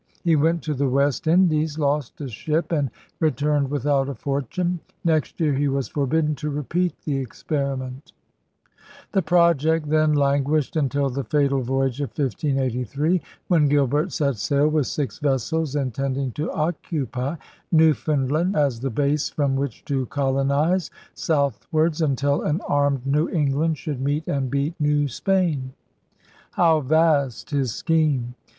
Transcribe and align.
He 0.23 0.35
went 0.35 0.63
to 0.63 0.73
the 0.73 0.89
West 0.89 1.27
Indies, 1.27 1.77
lost 1.77 2.19
a 2.21 2.27
ship, 2.27 2.71
and 2.71 2.89
returned 3.19 3.69
without 3.69 4.09
a 4.09 4.15
for 4.15 4.41
tune. 4.41 4.79
Next 5.05 5.39
year 5.39 5.53
he 5.53 5.67
was 5.67 5.89
forbidden 5.89 6.33
to 6.37 6.49
repeat 6.49 6.95
the 7.03 7.17
experiment. 7.19 8.11
THE 9.11 9.21
VISION 9.21 9.21
OF 9.21 9.25
THE 9.29 9.35
WEST 9.35 9.59
209 9.61 9.77
The 9.81 9.81
project 9.83 9.89
then 9.91 10.13
languished 10.19 10.75
until 10.75 11.09
the 11.11 11.23
fatal 11.23 11.61
voy 11.61 11.85
age 11.85 12.01
of 12.01 12.09
1583, 12.17 13.21
when 13.47 13.67
Gilbert 13.67 14.11
set 14.11 14.37
sail 14.37 14.67
with 14.69 14.87
six 14.87 15.19
vessels, 15.19 15.75
intending 15.75 16.31
to 16.31 16.51
occupy 16.51 17.35
Newfoundland 17.71 18.55
as 18.55 18.79
the 18.79 18.89
base 18.89 19.29
from 19.29 19.55
which 19.55 19.85
to 19.85 20.07
colonize 20.07 20.89
southwards 21.13 22.01
until 22.01 22.41
an 22.41 22.59
armed 22.67 23.05
New 23.05 23.29
England 23.29 23.77
should 23.77 24.01
meet 24.01 24.27
and 24.27 24.49
beat 24.49 24.73
New 24.79 25.05
Spam. 25.07 25.73
How 26.53 26.79
vast 26.79 27.51
his 27.51 27.75
scheme! 27.75 28.33